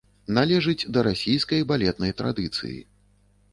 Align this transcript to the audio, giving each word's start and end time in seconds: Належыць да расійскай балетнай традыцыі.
Належыць 0.37 0.87
да 0.95 1.03
расійскай 1.09 1.61
балетнай 1.73 2.17
традыцыі. 2.25 2.77